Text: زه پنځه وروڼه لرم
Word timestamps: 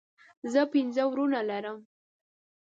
زه 0.51 0.61
پنځه 0.73 1.03
وروڼه 1.07 1.41
لرم 1.49 1.79